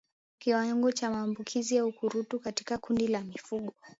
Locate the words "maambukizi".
1.11-1.75